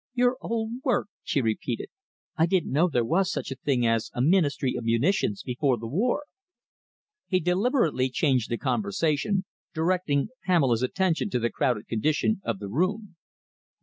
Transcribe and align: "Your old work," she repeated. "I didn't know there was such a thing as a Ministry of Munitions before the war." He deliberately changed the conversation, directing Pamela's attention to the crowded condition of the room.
"Your 0.15 0.35
old 0.41 0.71
work," 0.83 1.09
she 1.23 1.41
repeated. 1.41 1.89
"I 2.35 2.47
didn't 2.47 2.71
know 2.71 2.89
there 2.89 3.05
was 3.05 3.31
such 3.31 3.51
a 3.51 3.55
thing 3.55 3.85
as 3.85 4.09
a 4.15 4.19
Ministry 4.23 4.73
of 4.75 4.83
Munitions 4.83 5.43
before 5.43 5.77
the 5.77 5.85
war." 5.85 6.23
He 7.27 7.39
deliberately 7.39 8.09
changed 8.09 8.49
the 8.49 8.57
conversation, 8.57 9.45
directing 9.75 10.29
Pamela's 10.43 10.81
attention 10.81 11.29
to 11.29 11.39
the 11.39 11.51
crowded 11.51 11.85
condition 11.87 12.41
of 12.43 12.57
the 12.57 12.67
room. 12.67 13.15